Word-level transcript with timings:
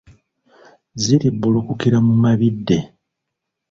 Ziribbulukukira 1.01 1.97
mu 2.07 2.13
mabidde. 2.23 2.77